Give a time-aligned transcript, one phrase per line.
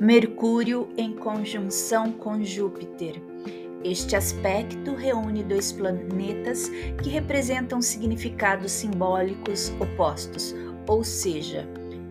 [0.00, 3.22] Mercúrio em conjunção com Júpiter.
[3.84, 6.68] Este aspecto reúne dois planetas
[7.00, 10.52] que representam significados simbólicos opostos,
[10.88, 11.68] ou seja,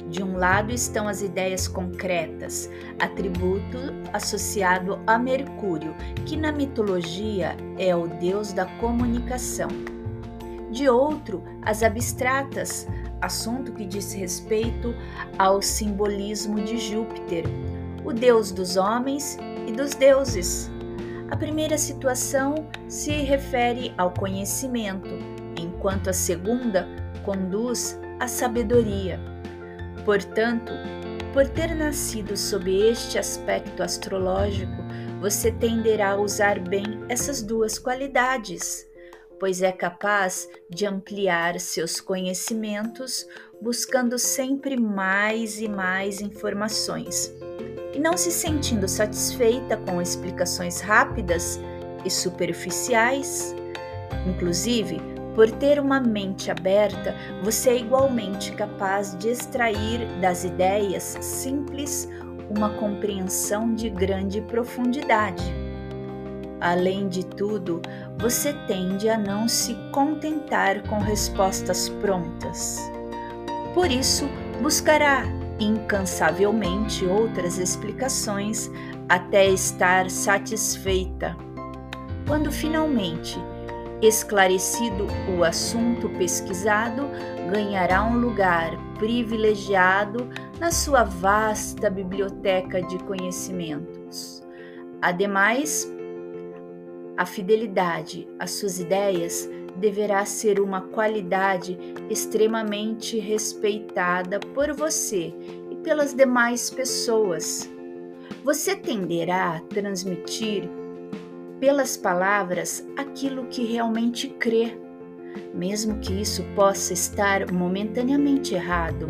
[0.10, 2.70] de um lado estão as ideias concretas,
[3.00, 3.78] atributo
[4.14, 5.94] associado a Mercúrio,
[6.26, 9.68] que na mitologia é o deus da comunicação.
[10.72, 12.88] De outro, as abstratas,
[13.24, 14.94] assunto que diz respeito
[15.40, 17.46] ao simbolismo de Júpiter,
[18.04, 20.70] o deus dos homens e dos deuses.
[21.32, 25.10] A primeira situação se refere ao conhecimento,
[25.58, 26.88] enquanto a segunda
[27.24, 29.20] conduz à sabedoria.
[30.06, 30.74] Portanto,
[31.34, 34.84] por ter nascido sob este aspecto astrológico,
[35.20, 38.86] você tenderá a usar bem essas duas qualidades,
[39.44, 43.28] pois é capaz de ampliar seus conhecimentos,
[43.62, 47.30] buscando sempre mais e mais informações
[47.94, 51.60] e não se sentindo satisfeita com explicações rápidas
[52.06, 53.54] e superficiais.
[54.26, 55.02] Inclusive,
[55.36, 57.14] por ter uma mente aberta,
[57.44, 62.08] você é igualmente capaz de extrair das ideias simples
[62.50, 65.63] uma compreensão de grande profundidade.
[66.64, 67.82] Além de tudo,
[68.18, 72.80] você tende a não se contentar com respostas prontas.
[73.74, 74.30] Por isso,
[74.62, 75.26] buscará
[75.60, 78.72] incansavelmente outras explicações
[79.10, 81.36] até estar satisfeita.
[82.26, 83.38] Quando finalmente
[84.02, 85.06] esclarecido
[85.38, 87.10] o assunto pesquisado,
[87.52, 90.30] ganhará um lugar privilegiado
[90.62, 94.42] na sua vasta biblioteca de conhecimentos.
[95.02, 95.92] Ademais,
[97.18, 101.78] a fidelidade às suas ideias deverá ser uma qualidade
[102.10, 105.34] extremamente respeitada por você
[105.72, 107.70] e pelas demais pessoas.
[108.44, 110.70] Você tenderá a transmitir
[111.60, 114.78] pelas palavras aquilo que realmente crê,
[115.54, 119.08] mesmo que isso possa estar momentaneamente errado.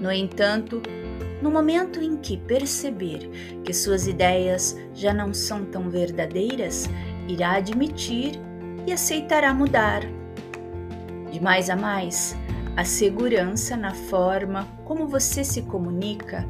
[0.00, 0.80] No entanto,
[1.42, 3.28] no momento em que perceber
[3.64, 6.88] que suas ideias já não são tão verdadeiras,
[7.26, 8.38] irá admitir
[8.86, 10.02] e aceitará mudar.
[11.32, 12.36] De mais a mais,
[12.76, 16.48] a segurança na forma como você se comunica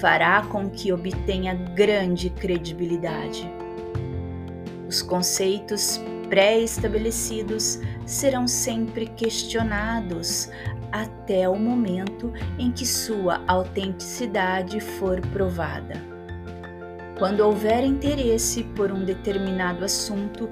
[0.00, 3.48] fará com que obtenha grande credibilidade.
[4.88, 10.50] Os conceitos pré-estabelecidos serão sempre questionados
[10.92, 15.94] até o momento em que sua autenticidade for provada.
[17.18, 20.48] Quando houver interesse por um determinado assunto,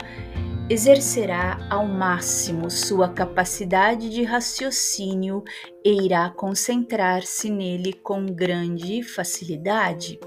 [0.68, 5.42] exercerá ao máximo sua capacidade de raciocínio
[5.84, 10.20] e irá concentrar-se nele com grande facilidade.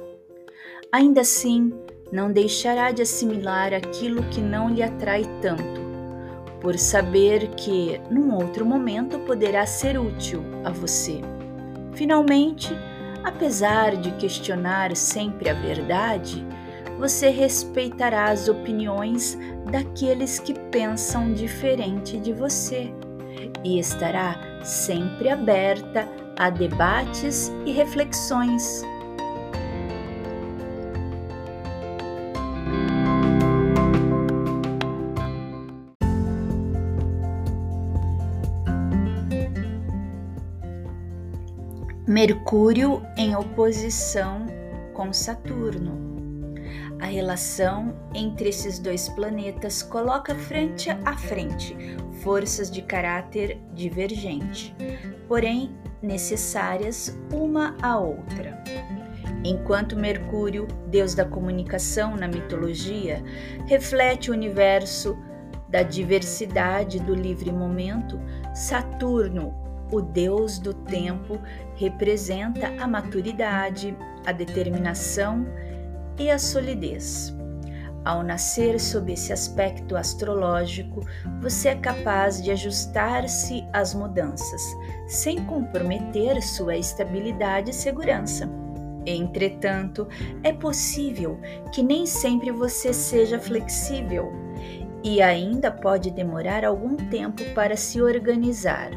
[0.91, 1.71] Ainda assim,
[2.11, 5.82] não deixará de assimilar aquilo que não lhe atrai tanto,
[6.63, 11.19] por saber que, num outro momento, poderá ser útil a você.
[11.91, 12.73] Finalmente,
[13.21, 16.43] apesar de questionar sempre a verdade,
[16.97, 19.37] você respeitará as opiniões
[19.69, 22.93] daqueles que pensam diferente de você
[23.61, 26.07] e estará sempre aberta
[26.37, 28.83] a debates e reflexões.
[42.13, 44.45] Mercúrio em oposição
[44.93, 46.53] com Saturno.
[47.01, 51.75] A relação entre esses dois planetas coloca frente a frente
[52.21, 54.75] forças de caráter divergente,
[55.27, 58.63] porém necessárias uma à outra.
[59.43, 63.23] Enquanto Mercúrio, deus da comunicação na mitologia,
[63.65, 65.17] reflete o universo
[65.67, 68.21] da diversidade do livre momento,
[68.53, 69.62] Saturno,
[69.93, 71.39] o deus do tempo,
[71.75, 73.95] representa a maturidade,
[74.25, 75.45] a determinação
[76.17, 77.33] e a solidez.
[78.05, 81.01] Ao nascer sob esse aspecto astrológico,
[81.41, 84.61] você é capaz de ajustar-se às mudanças,
[85.07, 88.49] sem comprometer sua estabilidade e segurança.
[89.05, 90.07] Entretanto,
[90.43, 91.39] é possível
[91.73, 94.31] que nem sempre você seja flexível
[95.03, 98.91] e ainda pode demorar algum tempo para se organizar.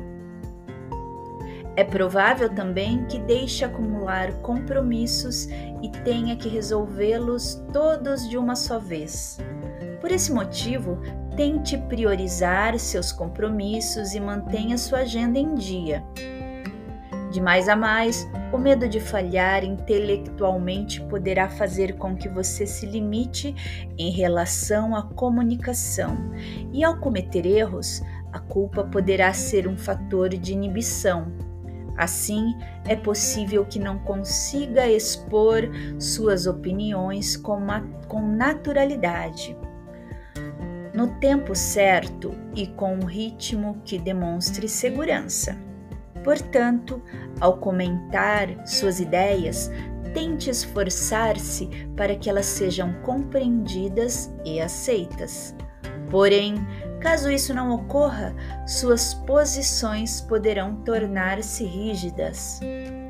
[1.77, 5.47] É provável também que deixe acumular compromissos
[5.83, 9.39] e tenha que resolvê-los todos de uma só vez.
[10.01, 10.99] Por esse motivo,
[11.37, 16.03] tente priorizar seus compromissos e mantenha sua agenda em dia.
[17.31, 22.87] De mais a mais, o medo de falhar intelectualmente poderá fazer com que você se
[22.87, 23.55] limite
[23.99, 26.17] em relação à comunicação,
[26.73, 28.01] e ao cometer erros,
[28.33, 31.27] a culpa poderá ser um fator de inibição.
[31.97, 32.57] Assim,
[32.87, 35.63] é possível que não consiga expor
[35.99, 37.59] suas opiniões com,
[38.07, 39.57] com naturalidade
[40.97, 45.55] no tempo certo e com um ritmo que demonstre segurança.
[46.25, 47.03] Portanto,
[47.39, 49.71] ao comentar suas ideias,
[50.15, 55.55] tente esforçar-se para que elas sejam compreendidas e aceitas.
[56.11, 56.55] Porém,
[57.07, 58.35] caso isso não ocorra,
[58.67, 62.59] suas posições poderão tornar-se rígidas,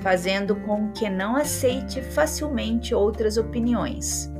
[0.01, 4.31] fazendo com que não aceite facilmente outras opiniões.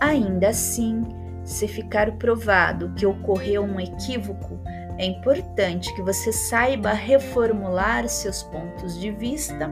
[0.00, 1.02] Ainda assim,
[1.42, 4.60] se ficar provado que ocorreu um equívoco,
[4.96, 9.68] é importante que você saiba reformular seus pontos de vista,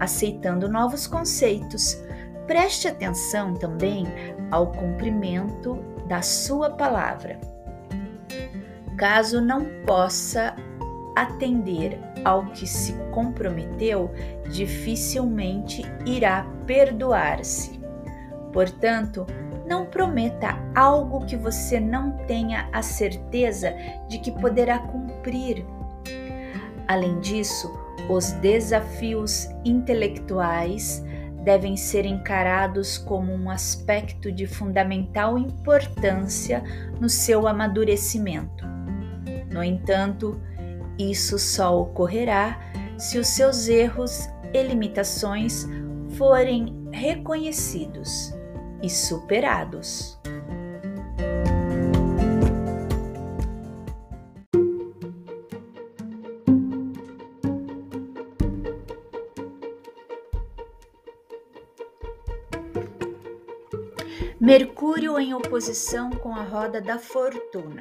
[0.00, 2.02] aceitando novos conceitos.
[2.46, 4.06] Preste atenção também
[4.50, 5.74] ao cumprimento
[6.08, 7.51] da sua palavra.
[9.02, 10.54] Caso não possa
[11.16, 14.12] atender ao que se comprometeu,
[14.48, 17.80] dificilmente irá perdoar-se.
[18.52, 19.26] Portanto,
[19.66, 23.74] não prometa algo que você não tenha a certeza
[24.08, 25.66] de que poderá cumprir.
[26.86, 27.76] Além disso,
[28.08, 31.04] os desafios intelectuais
[31.42, 36.62] devem ser encarados como um aspecto de fundamental importância
[37.00, 38.71] no seu amadurecimento.
[39.52, 40.40] No entanto,
[40.98, 42.58] isso só ocorrerá
[42.98, 45.66] se os seus erros e limitações
[46.16, 48.34] forem reconhecidos
[48.82, 50.18] e superados.
[64.42, 67.80] Mercúrio em oposição com a roda da fortuna.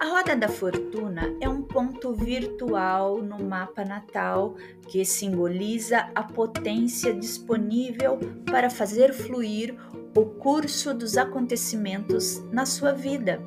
[0.00, 4.56] A roda da fortuna é um ponto virtual no mapa natal
[4.88, 8.18] que simboliza a potência disponível
[8.50, 9.76] para fazer fluir
[10.16, 13.40] o curso dos acontecimentos na sua vida.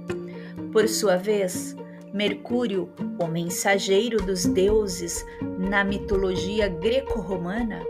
[0.72, 1.76] Por sua vez,
[2.14, 2.90] Mercúrio,
[3.22, 5.26] o mensageiro dos deuses
[5.58, 7.84] na mitologia greco-romana,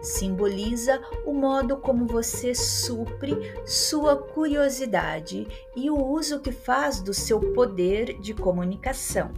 [0.00, 3.36] simboliza o modo como você supre
[3.66, 9.30] sua curiosidade e o uso que faz do seu poder de comunicação.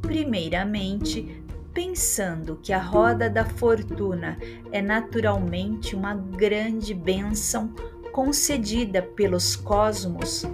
[0.00, 1.42] Primeiramente,
[1.72, 4.38] pensando que a roda da fortuna
[4.70, 7.72] é naturalmente uma grande bênção
[8.12, 10.44] concedida pelos cosmos,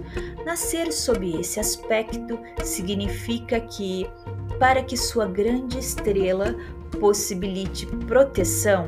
[0.45, 4.09] nascer sob esse aspecto significa que,
[4.57, 6.55] para que sua grande estrela
[6.99, 8.87] possibilite proteção,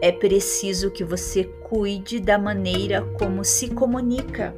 [0.00, 4.54] é preciso que você cuide da maneira como se comunica,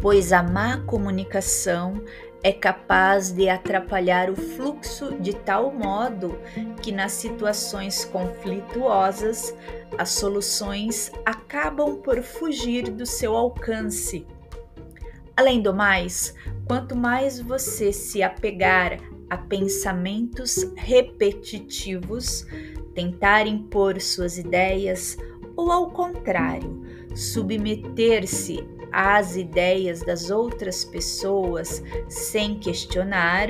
[0.00, 2.02] pois a má comunicação
[2.42, 6.38] é capaz de atrapalhar o fluxo de tal modo
[6.80, 9.54] que, nas situações conflituosas,
[9.98, 14.26] as soluções acabam por fugir do seu alcance.
[15.36, 16.34] Além do mais,
[16.66, 18.98] quanto mais você se apegar
[19.28, 22.46] a pensamentos repetitivos,
[22.96, 25.18] tentar impor suas ideias
[25.54, 26.82] ou, ao contrário,
[27.14, 33.48] submeter-se às ideias das outras pessoas sem questionar,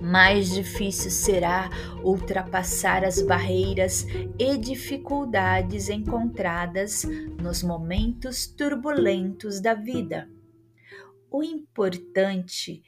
[0.00, 1.68] mais difícil será
[2.04, 4.06] ultrapassar as barreiras
[4.38, 7.04] e dificuldades encontradas
[7.42, 10.30] nos momentos turbulentos da vida.
[11.30, 12.82] O importante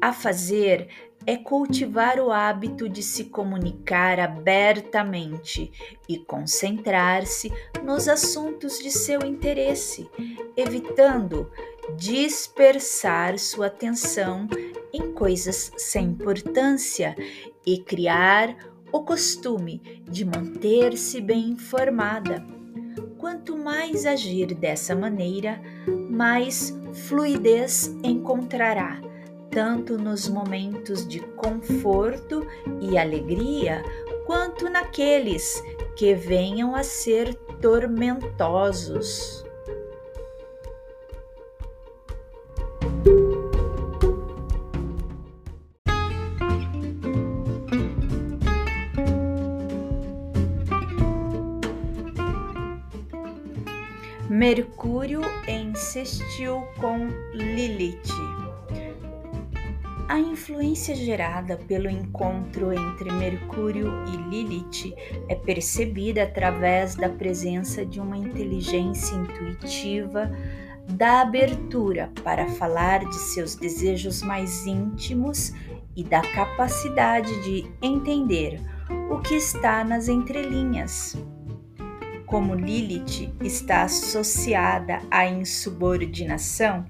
[0.00, 0.88] a fazer
[1.26, 5.72] é cultivar o hábito de se comunicar abertamente
[6.08, 7.52] e concentrar-se
[7.82, 10.08] nos assuntos de seu interesse,
[10.56, 11.50] evitando
[11.96, 14.48] dispersar sua atenção
[14.92, 17.14] em coisas sem importância
[17.66, 18.56] e criar
[18.92, 22.44] o costume de manter-se bem informada.
[23.18, 25.60] Quanto mais agir dessa maneira,
[26.10, 29.13] mais fluidez encontrará
[29.54, 32.44] tanto nos momentos de conforto
[32.80, 33.84] e alegria,
[34.26, 35.62] quanto naqueles
[35.94, 37.32] que venham a ser
[37.62, 39.44] tormentosos.
[54.28, 55.22] Mercúrio
[55.76, 58.43] sextil com Lilith.
[60.06, 64.94] A influência gerada pelo encontro entre Mercúrio e Lilith
[65.28, 70.30] é percebida através da presença de uma inteligência intuitiva,
[70.86, 75.54] da abertura para falar de seus desejos mais íntimos
[75.96, 78.60] e da capacidade de entender
[79.10, 81.16] o que está nas entrelinhas.
[82.34, 86.84] Como Lilith está associada à insubordinação,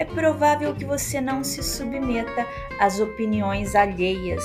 [0.00, 2.44] é provável que você não se submeta
[2.80, 4.42] às opiniões alheias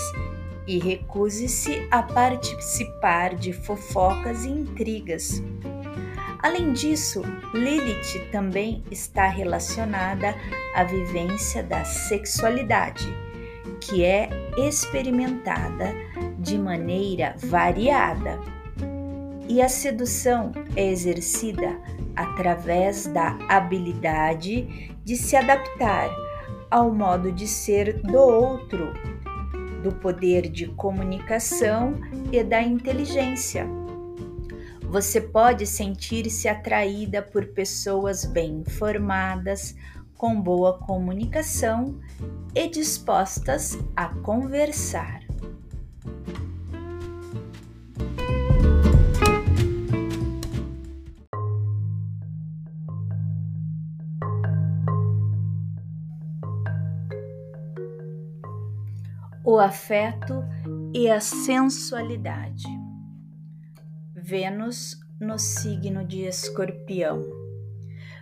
[0.68, 5.42] e recuse-se a participar de fofocas e intrigas.
[6.44, 10.36] Além disso, Lilith também está relacionada
[10.76, 13.08] à vivência da sexualidade,
[13.82, 15.92] que é experimentada
[16.38, 18.55] de maneira variada.
[19.48, 21.80] E a sedução é exercida
[22.16, 26.10] através da habilidade de se adaptar
[26.72, 28.92] ao modo de ser do outro,
[29.84, 32.00] do poder de comunicação
[32.32, 33.68] e da inteligência.
[34.82, 39.76] Você pode sentir-se atraída por pessoas bem informadas,
[40.18, 42.00] com boa comunicação
[42.54, 45.25] e dispostas a conversar.
[59.56, 60.44] O afeto
[60.94, 62.68] e a sensualidade.
[64.14, 67.24] Vênus no signo de Escorpião.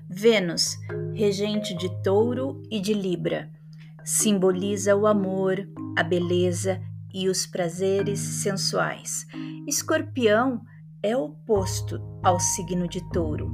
[0.07, 0.77] Vênus,
[1.15, 3.49] regente de Touro e de Libra,
[4.03, 6.79] simboliza o amor, a beleza
[7.11, 9.25] e os prazeres sensuais.
[9.67, 10.61] Escorpião
[11.01, 13.51] é oposto ao signo de Touro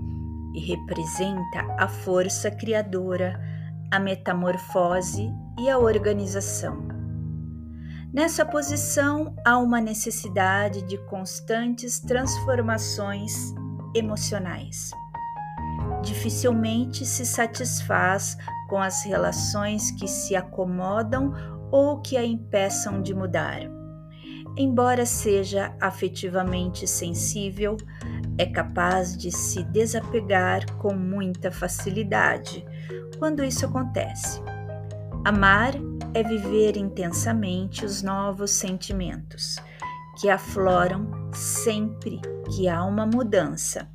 [0.54, 3.40] e representa a força criadora,
[3.90, 6.99] a metamorfose e a organização.
[8.12, 13.54] Nessa posição, há uma necessidade de constantes transformações
[13.94, 14.90] emocionais.
[16.02, 18.36] Dificilmente se satisfaz
[18.68, 21.34] com as relações que se acomodam
[21.72, 23.60] ou que a impeçam de mudar.
[24.58, 27.78] Embora seja afetivamente sensível,
[28.40, 32.66] é capaz de se desapegar com muita facilidade
[33.20, 34.42] quando isso acontece.
[35.26, 35.74] Amar
[36.14, 39.58] é viver intensamente os novos sentimentos,
[40.18, 43.90] que afloram sempre que há uma mudança.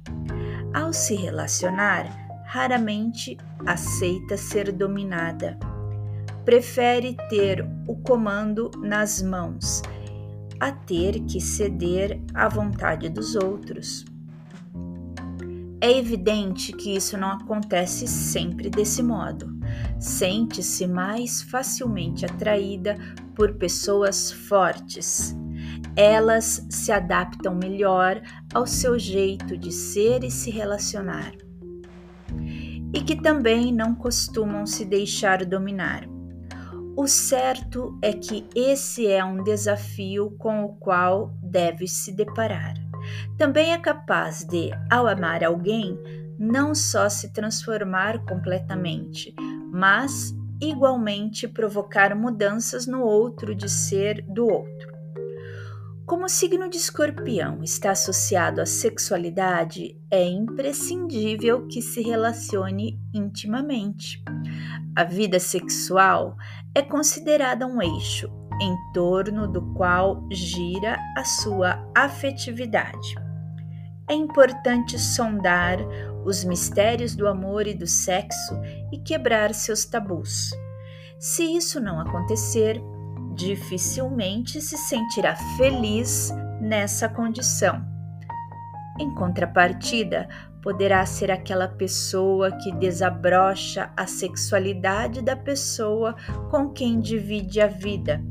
[0.73, 2.07] Ao se relacionar,
[2.45, 5.59] raramente aceita ser dominada.
[6.45, 9.81] Prefere ter o comando nas mãos
[10.61, 14.05] a ter que ceder à vontade dos outros.
[15.81, 19.54] É evidente que isso não acontece sempre desse modo
[19.99, 22.97] sente-se mais facilmente atraída
[23.35, 25.37] por pessoas fortes.
[25.97, 28.21] Elas se adaptam melhor
[28.53, 31.33] ao seu jeito de ser e se relacionar.
[32.93, 36.09] E que também não costumam se deixar dominar.
[36.97, 42.75] O certo é que esse é um desafio com o qual deve se deparar.
[43.37, 45.99] Também é capaz de, ao amar alguém,
[46.39, 49.35] não só se transformar completamente,
[49.75, 54.95] mas igualmente provocar mudanças no outro de ser do outro.
[56.07, 64.23] Como o signo de escorpião está associado à sexualidade, é imprescindível que se relacione intimamente.
[64.95, 66.37] A vida sexual
[66.73, 68.31] é considerada um eixo
[68.63, 73.17] em torno do qual gira a sua afetividade.
[74.09, 75.79] É importante sondar
[76.25, 78.59] os mistérios do amor e do sexo
[78.93, 80.51] e quebrar seus tabus.
[81.19, 82.81] Se isso não acontecer,
[83.35, 87.85] dificilmente se sentirá feliz nessa condição.
[88.99, 90.29] Em contrapartida,
[90.63, 96.15] poderá ser aquela pessoa que desabrocha a sexualidade da pessoa
[96.51, 98.23] com quem divide a vida,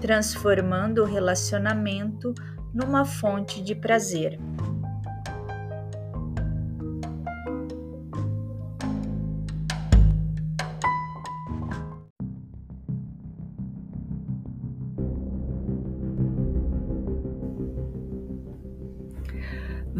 [0.00, 2.32] transformando o relacionamento
[2.72, 4.38] numa fonte de prazer.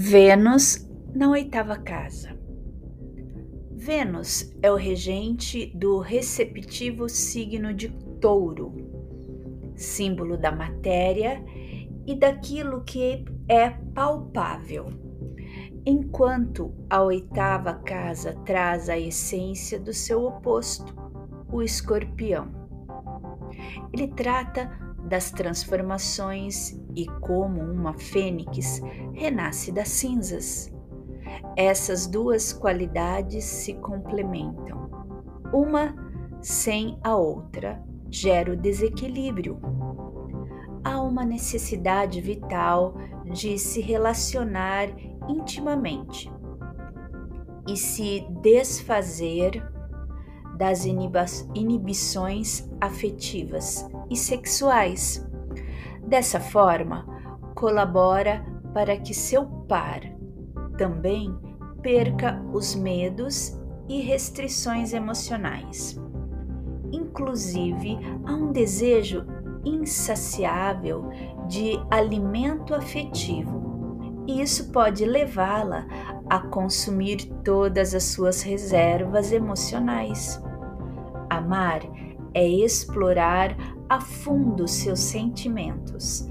[0.06, 2.38] Vênus na oitava casa.
[3.73, 7.88] Vênus é o regente do receptivo signo de
[8.20, 8.75] Touro,
[9.75, 11.42] símbolo da matéria
[12.06, 14.88] e daquilo que é palpável,
[15.87, 20.94] enquanto a oitava casa traz a essência do seu oposto,
[21.50, 22.52] o escorpião.
[23.90, 24.70] Ele trata
[25.08, 28.80] das transformações e como uma fênix
[29.12, 30.72] renasce das cinzas.
[31.56, 34.90] Essas duas qualidades se complementam.
[35.52, 35.94] Uma
[36.40, 39.58] sem a outra gera o desequilíbrio.
[40.84, 44.88] Há uma necessidade vital de se relacionar
[45.28, 46.30] intimamente
[47.66, 49.62] e se desfazer
[50.56, 55.26] das inibições afetivas e sexuais.
[56.06, 57.06] Dessa forma,
[57.54, 60.00] colabora para que seu par
[60.76, 61.34] também
[61.82, 63.58] perca os medos
[63.88, 66.00] e restrições emocionais.
[66.92, 69.25] Inclusive, há um desejo
[69.64, 71.08] insaciável
[71.49, 75.87] de alimento afetivo, e isso pode levá-la
[76.28, 80.42] a consumir todas as suas reservas emocionais.
[81.28, 81.80] Amar
[82.35, 83.57] é explorar
[83.88, 86.29] a fundo seus sentimentos,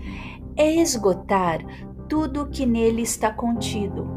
[0.55, 1.59] é esgotar
[2.07, 4.07] tudo o que nele está contido.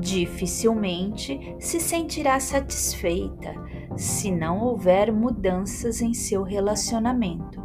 [0.00, 3.54] Dificilmente se sentirá satisfeita
[3.96, 7.60] se não houver mudanças em seu relacionamento.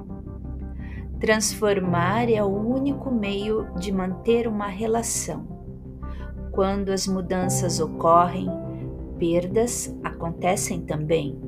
[1.20, 5.48] Transformar é o único meio de manter uma relação.
[6.52, 8.48] Quando as mudanças ocorrem,
[9.18, 11.45] perdas acontecem também.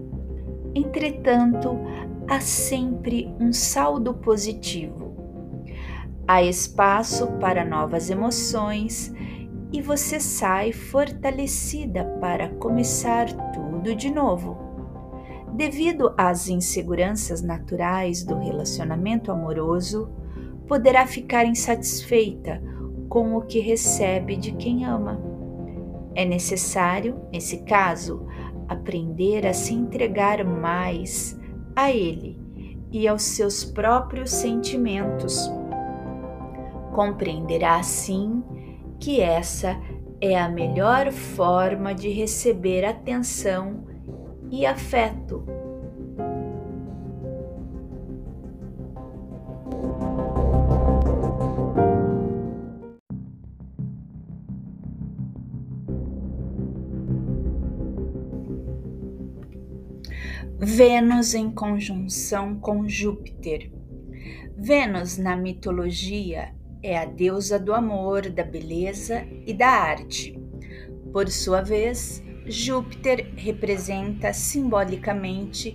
[0.78, 1.76] Entretanto,
[2.30, 5.18] há sempre um saldo positivo.
[6.28, 9.12] Há espaço para novas emoções
[9.74, 14.56] e você sai fortalecida para começar tudo de novo.
[15.56, 20.12] Devido às inseguranças naturais do relacionamento amoroso,
[20.68, 22.62] poderá ficar insatisfeita
[23.10, 25.20] com o que recebe de quem ama.
[26.14, 28.28] É necessário, nesse caso,
[28.68, 31.40] aprender a se entregar mais
[31.76, 32.40] a Ele
[32.92, 35.50] e aos seus próprios sentimentos.
[36.94, 38.44] Compreenderá assim
[39.00, 39.80] que essa
[40.20, 43.86] é a melhor forma de receber atenção
[44.50, 45.46] e afeto
[60.70, 63.72] Vênus em conjunção com Júpiter.
[64.58, 66.54] Vênus na mitologia
[66.84, 70.38] é a deusa do amor, da beleza e da arte.
[71.14, 75.74] Por sua vez, Júpiter representa simbolicamente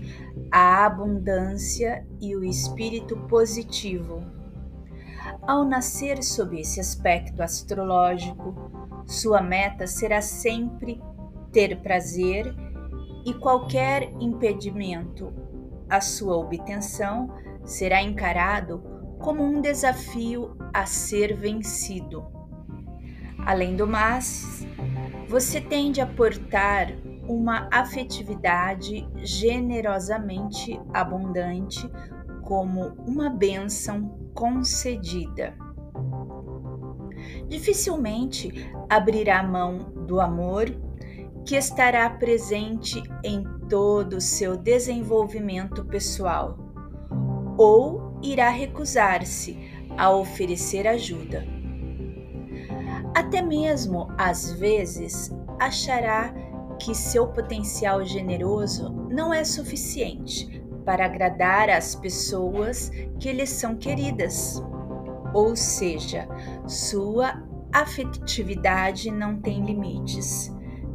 [0.51, 4.23] a abundância e o espírito positivo.
[5.41, 8.55] Ao nascer sob esse aspecto astrológico,
[9.07, 11.01] sua meta será sempre
[11.51, 12.55] ter prazer
[13.25, 15.33] e qualquer impedimento
[15.89, 17.31] à sua obtenção
[17.65, 18.83] será encarado
[19.19, 22.25] como um desafio a ser vencido.
[23.45, 24.67] Além do mais,
[25.29, 26.93] você tende a portar
[27.29, 31.89] uma afetividade generosamente abundante
[32.43, 35.57] como uma bênção concedida.
[37.49, 40.69] Dificilmente abrirá mão do amor
[41.45, 46.57] que estará presente em todo o seu desenvolvimento pessoal,
[47.59, 49.59] ou irá recusar-se
[49.97, 51.45] a oferecer ajuda.
[53.15, 56.33] Até mesmo, às vezes, achará
[56.79, 64.63] que seu potencial generoso não é suficiente para agradar às pessoas que lhe são queridas.
[65.35, 66.29] Ou seja,
[66.67, 70.53] sua afetividade não tem limites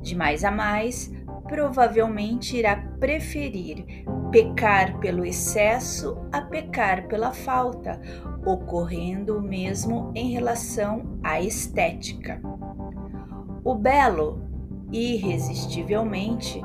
[0.07, 1.11] de mais a mais,
[1.47, 3.85] provavelmente irá preferir
[4.31, 7.99] pecar pelo excesso a pecar pela falta,
[8.45, 12.41] ocorrendo o mesmo em relação à estética.
[13.63, 14.41] O belo,
[14.91, 16.61] irresistivelmente,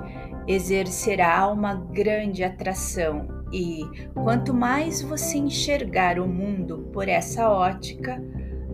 [0.47, 3.83] exercerá uma grande atração e,
[4.15, 8.23] quanto mais você enxergar o mundo por essa ótica,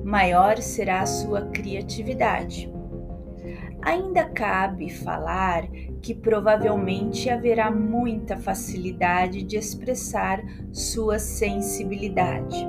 [0.04, 2.77] maior será a sua criatividade.
[3.88, 5.66] Ainda cabe falar
[6.02, 12.68] que provavelmente haverá muita facilidade de expressar sua sensibilidade.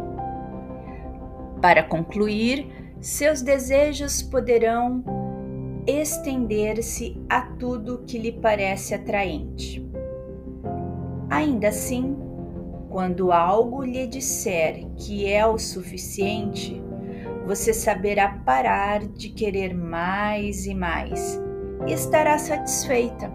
[1.61, 5.03] Para concluir, seus desejos poderão
[5.85, 9.85] estender-se a tudo que lhe parece atraente.
[11.29, 12.15] Ainda assim,
[12.89, 16.81] quando algo lhe disser que é o suficiente,
[17.49, 21.41] você saberá parar de querer mais e mais
[21.87, 23.27] e estará satisfeita.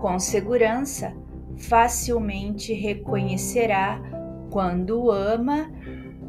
[0.00, 1.12] Com segurança,
[1.56, 4.00] facilmente reconhecerá
[4.52, 5.68] quando ama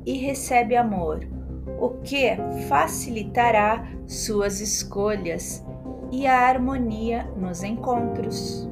[0.04, 1.28] e recebe amor,
[1.80, 2.36] o que
[2.67, 5.63] facilitará suas escolhas
[6.12, 8.68] e a harmonia nos encontros.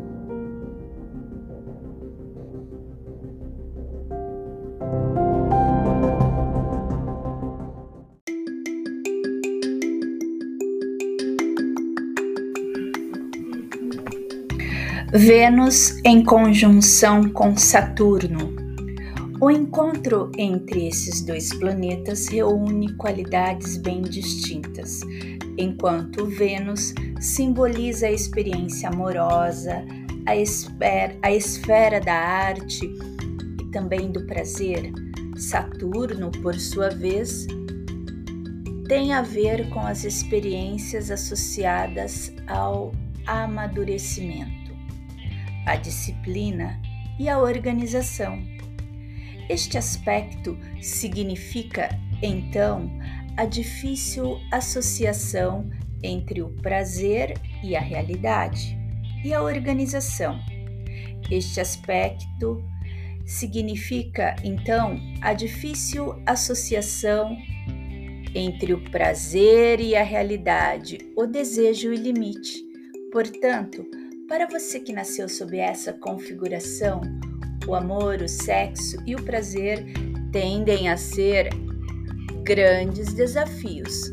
[15.18, 18.56] Vênus em conjunção com Saturno.
[19.42, 25.02] O encontro entre esses dois planetas reúne qualidades bem distintas.
[25.58, 29.84] Enquanto Vênus simboliza a experiência amorosa,
[30.28, 34.92] a esfera, a esfera da arte e também do prazer,
[35.36, 37.48] Saturno, por sua vez,
[38.88, 42.92] tem a ver com as experiências associadas ao
[43.26, 44.57] amadurecimento
[45.68, 46.82] a disciplina
[47.20, 48.42] e a organização.
[49.50, 51.90] Este aspecto significa,
[52.24, 52.90] então,
[53.36, 55.70] a difícil associação
[56.02, 58.78] entre o prazer e a realidade
[59.24, 60.40] e a organização.
[61.30, 62.64] Este aspecto
[63.26, 67.38] significa, então, a difícil associação
[68.34, 72.64] entre o prazer e a realidade, o desejo e limite.
[73.12, 73.86] Portanto,
[74.28, 77.02] para você que nasceu sob essa configuração,
[77.66, 79.86] o amor, o sexo e o prazer
[80.32, 81.50] tendem a ser
[82.44, 84.12] grandes desafios.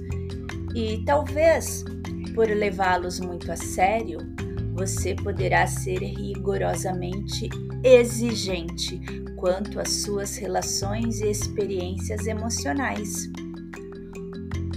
[0.75, 1.85] E talvez,
[2.35, 4.19] por levá-los muito a sério,
[4.75, 7.49] você poderá ser rigorosamente
[7.83, 9.01] exigente
[9.37, 13.29] quanto às suas relações e experiências emocionais.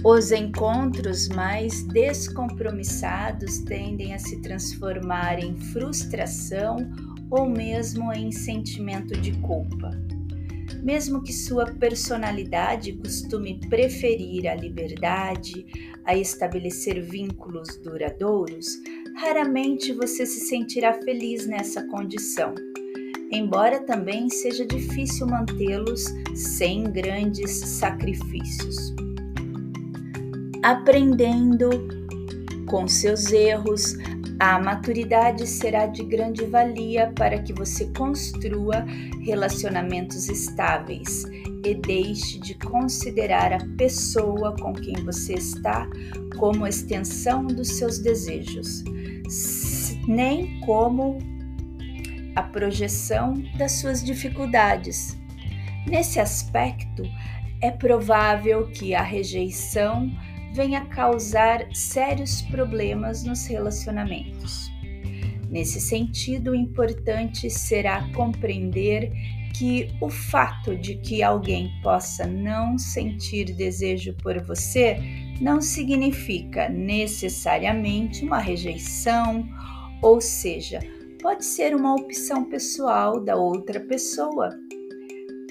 [0.04, 6.76] Os encontros mais descompromissados tendem a se transformar em frustração
[7.28, 9.90] ou mesmo em sentimento de culpa.
[10.84, 15.66] Mesmo que sua personalidade costume preferir a liberdade,
[16.04, 18.78] a estabelecer vínculos duradouros,
[19.16, 22.54] raramente você se sentirá feliz nessa condição,
[23.32, 26.04] embora também seja difícil mantê-los
[26.36, 28.94] sem grandes sacrifícios
[30.62, 31.70] aprendendo
[32.66, 33.96] com seus erros.
[34.40, 38.84] A maturidade será de grande valia para que você construa
[39.20, 41.24] relacionamentos estáveis
[41.64, 45.88] e deixe de considerar a pessoa com quem você está
[46.36, 48.84] como extensão dos seus desejos,
[50.06, 51.18] nem como
[52.36, 55.18] a projeção das suas dificuldades.
[55.84, 57.02] Nesse aspecto,
[57.60, 60.08] é provável que a rejeição
[60.52, 64.70] venha causar sérios problemas nos relacionamentos.
[65.50, 69.10] Nesse sentido, o importante será compreender
[69.56, 74.98] que o fato de que alguém possa não sentir desejo por você
[75.40, 79.48] não significa necessariamente uma rejeição,
[80.02, 80.80] ou seja,
[81.20, 84.50] pode ser uma opção pessoal da outra pessoa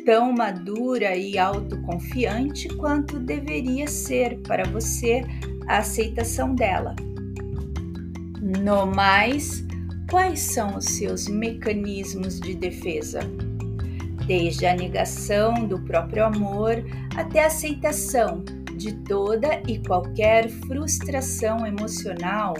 [0.07, 5.21] tão madura e autoconfiante quanto deveria ser para você
[5.67, 6.95] a aceitação dela.
[8.63, 9.65] No mais,
[10.09, 13.19] quais são os seus mecanismos de defesa?
[14.25, 16.85] Desde a negação do próprio amor
[17.17, 18.45] até a aceitação
[18.77, 22.53] de toda e qualquer frustração emocional,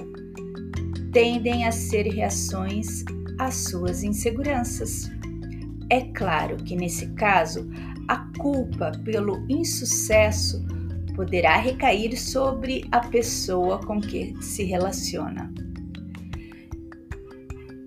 [1.14, 3.06] tendem a ser reações
[3.40, 5.10] às suas inseguranças.
[5.90, 7.70] É claro que nesse caso,
[8.08, 10.66] a culpa pelo insucesso
[11.16, 15.52] poderá recair sobre a pessoa com que se relaciona.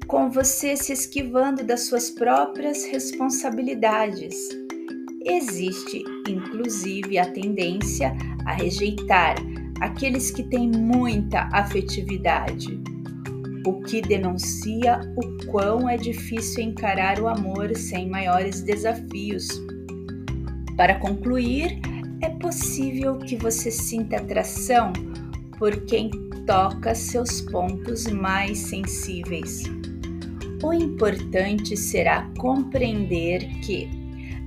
[0.07, 4.35] Com você se esquivando das suas próprias responsabilidades.
[5.25, 9.37] Existe, inclusive, a tendência a rejeitar
[9.81, 12.83] aqueles que têm muita afetividade
[13.67, 19.49] o que denuncia o quão é difícil encarar o amor sem maiores desafios.
[20.77, 21.79] Para concluir,
[22.23, 24.93] é possível que você sinta atração
[25.59, 26.11] por quem
[26.47, 29.65] toca seus pontos mais sensíveis.
[30.63, 33.89] O importante será compreender que,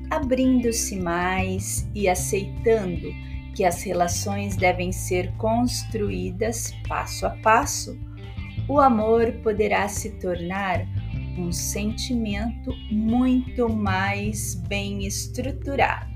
[0.09, 3.13] abrindo-se mais e aceitando
[3.55, 7.97] que as relações devem ser construídas passo a passo,
[8.67, 10.85] o amor poderá se tornar
[11.37, 16.13] um sentimento muito mais bem estruturado.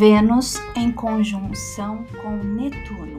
[0.00, 3.09] Vênus em conjunção com Netuno.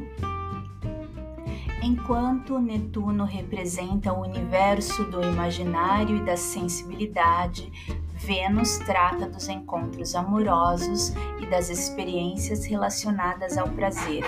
[1.84, 7.72] Enquanto Netuno representa o universo do imaginário e da sensibilidade,
[8.14, 14.24] Vênus trata dos encontros amorosos e das experiências relacionadas ao prazer.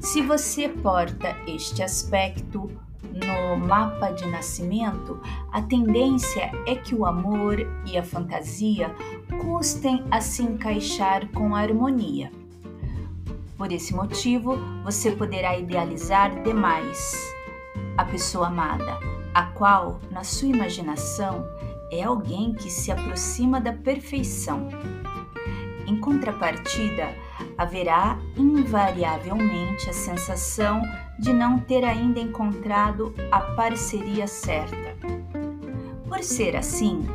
[0.00, 2.68] Se você porta este aspecto
[3.00, 5.20] no mapa de nascimento,
[5.52, 8.92] a tendência é que o amor e a fantasia
[9.40, 12.30] custem a se encaixar com a harmonia.
[13.56, 17.34] Por esse motivo, você poderá idealizar demais
[17.96, 18.98] a pessoa amada,
[19.32, 21.42] a qual, na sua imaginação,
[21.90, 24.68] é alguém que se aproxima da perfeição.
[25.86, 27.08] Em contrapartida,
[27.56, 30.82] haverá invariavelmente a sensação
[31.18, 34.96] de não ter ainda encontrado a parceria certa.
[36.06, 37.06] Por ser assim,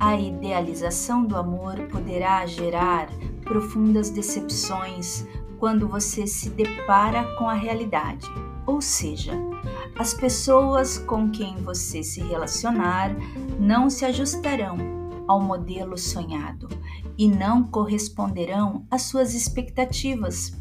[0.00, 3.08] a idealização do amor poderá gerar
[3.44, 5.26] profundas decepções
[5.62, 8.26] quando você se depara com a realidade,
[8.66, 9.32] ou seja,
[9.96, 13.14] as pessoas com quem você se relacionar
[13.60, 14.76] não se ajustarão
[15.28, 16.68] ao modelo sonhado
[17.16, 20.52] e não corresponderão às suas expectativas.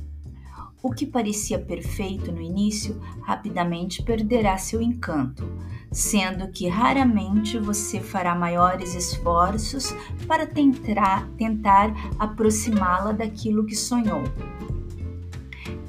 [0.83, 5.51] O que parecia perfeito no início rapidamente perderá seu encanto,
[5.91, 9.95] sendo que raramente você fará maiores esforços
[10.27, 14.21] para tentar, tentar aproximá-la daquilo que sonhou.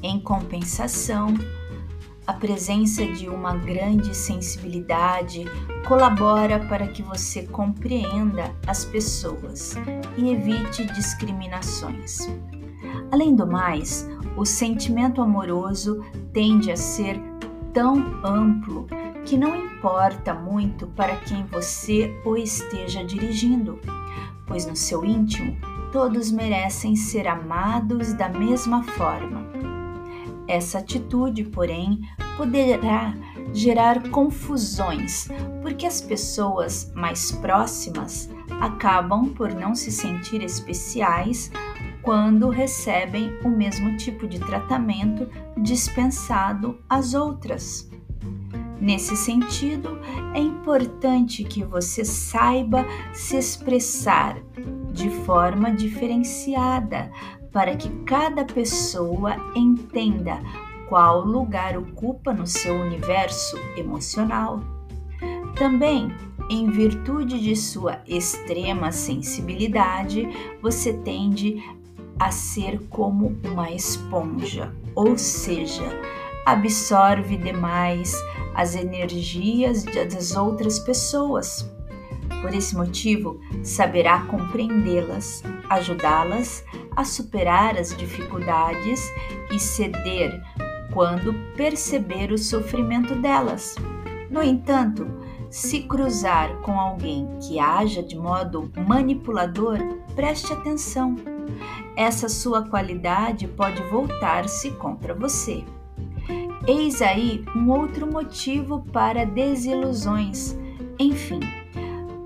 [0.02, 1.32] Em compensação,
[2.26, 5.44] a presença de uma grande sensibilidade
[5.86, 9.76] colabora para que você compreenda as pessoas
[10.16, 12.28] e evite discriminações.
[13.12, 17.20] Além do mais, o sentimento amoroso tende a ser
[17.72, 18.88] tão amplo
[19.24, 23.78] que não importa muito para quem você o esteja dirigindo,
[24.48, 25.56] pois no seu íntimo
[25.92, 29.61] todos merecem ser amados da mesma forma.
[30.48, 32.00] Essa atitude, porém,
[32.36, 33.14] poderá
[33.52, 35.28] gerar confusões,
[35.60, 38.28] porque as pessoas mais próximas
[38.60, 41.50] acabam por não se sentir especiais
[42.02, 47.88] quando recebem o mesmo tipo de tratamento dispensado às outras.
[48.80, 50.00] Nesse sentido,
[50.34, 54.36] é importante que você saiba se expressar
[54.92, 57.10] de forma diferenciada
[57.52, 60.40] para que cada pessoa entenda
[60.88, 64.60] qual lugar ocupa no seu universo emocional.
[65.54, 66.12] Também,
[66.50, 70.28] em virtude de sua extrema sensibilidade,
[70.60, 71.62] você tende
[72.18, 75.84] a ser como uma esponja, ou seja,
[76.44, 78.14] absorve demais
[78.54, 81.71] as energias das outras pessoas.
[82.42, 86.64] Por esse motivo, saberá compreendê-las, ajudá-las
[86.96, 89.00] a superar as dificuldades
[89.50, 90.42] e ceder
[90.92, 93.76] quando perceber o sofrimento delas.
[94.28, 95.06] No entanto,
[95.48, 99.78] se cruzar com alguém que haja de modo manipulador,
[100.14, 101.14] preste atenção.
[101.96, 105.64] Essa sua qualidade pode voltar-se contra você.
[106.66, 110.56] Eis aí um outro motivo para desilusões.
[110.98, 111.40] Enfim,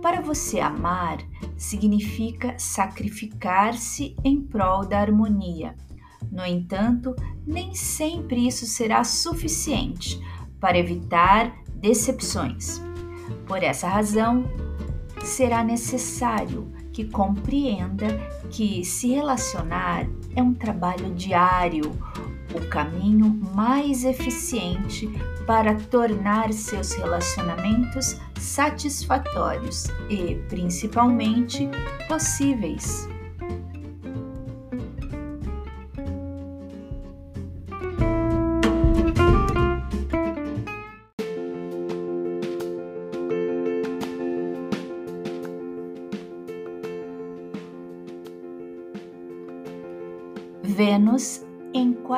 [0.07, 1.19] para você amar
[1.57, 5.75] significa sacrificar-se em prol da harmonia.
[6.31, 7.13] No entanto,
[7.45, 10.17] nem sempre isso será suficiente
[10.61, 12.81] para evitar decepções.
[13.49, 14.45] Por essa razão,
[15.25, 18.07] será necessário que compreenda
[18.49, 21.91] que se relacionar é um trabalho diário,
[22.57, 25.09] o caminho mais eficiente
[25.47, 31.69] para tornar seus relacionamentos satisfatórios e, principalmente,
[32.09, 33.09] possíveis.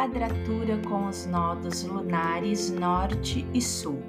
[0.08, 4.02] Quadratura com os nodos lunares norte e sul.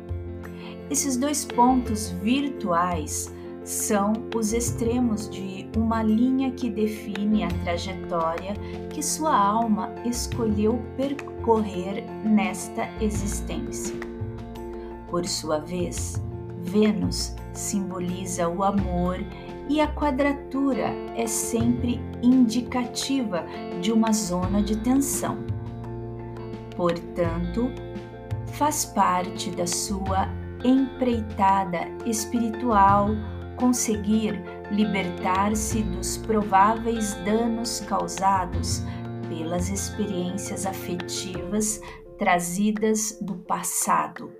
[0.90, 3.34] Esses dois pontos virtuais
[3.66, 8.54] são os extremos de uma linha que define a trajetória
[8.90, 13.96] que sua alma escolheu percorrer nesta existência.
[15.10, 16.22] Por sua vez,
[16.62, 19.20] Vênus simboliza o amor
[19.68, 23.44] e a quadratura é sempre indicativa
[23.82, 25.49] de uma zona de tensão.
[26.80, 27.70] Portanto,
[28.54, 30.30] faz parte da sua
[30.64, 33.10] empreitada espiritual
[33.58, 38.82] conseguir libertar-se dos prováveis danos causados
[39.28, 41.82] pelas experiências afetivas
[42.18, 44.32] trazidas do passado.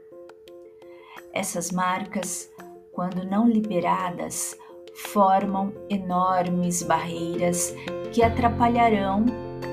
[1.34, 2.50] Essas marcas,
[2.94, 4.58] quando não liberadas,
[4.96, 7.76] formam enormes barreiras
[8.14, 9.26] que atrapalharão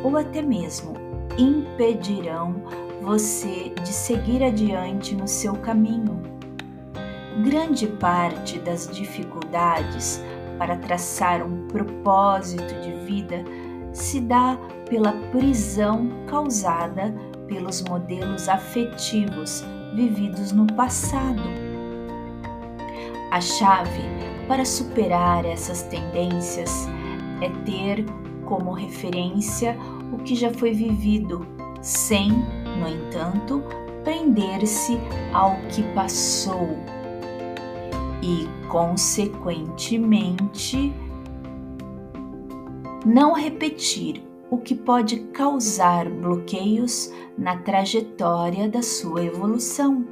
[0.02, 1.05] ou até mesmo
[1.38, 2.62] impedirão
[3.02, 6.22] você de seguir adiante no seu caminho.
[7.44, 10.22] Grande parte das dificuldades
[10.58, 13.44] para traçar um propósito de vida
[13.92, 17.14] se dá pela prisão causada
[17.46, 21.42] pelos modelos afetivos vividos no passado.
[23.30, 24.02] A chave
[24.48, 26.88] para superar essas tendências
[27.40, 28.04] é ter
[28.44, 29.76] como referência
[30.12, 31.46] o que já foi vivido,
[31.80, 33.62] sem, no entanto,
[34.04, 34.98] prender-se
[35.32, 36.76] ao que passou
[38.22, 40.92] e, consequentemente,
[43.04, 50.04] não repetir o que pode causar bloqueios na trajetória da sua evolução.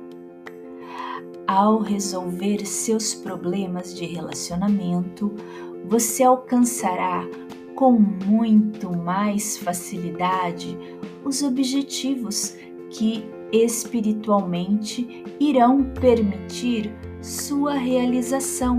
[1.47, 5.35] Ao resolver seus problemas de relacionamento,
[5.85, 7.27] você alcançará
[7.75, 10.77] com muito mais facilidade
[11.25, 12.57] os objetivos
[12.91, 18.77] que espiritualmente irão permitir sua realização.